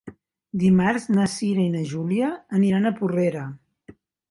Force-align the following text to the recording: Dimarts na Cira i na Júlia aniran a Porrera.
Dimarts 0.61 1.05
na 1.17 1.27
Cira 1.33 1.61
i 1.65 1.67
na 1.75 1.85
Júlia 1.91 2.33
aniran 2.61 2.87
a 2.87 2.95
Porrera. 3.03 3.47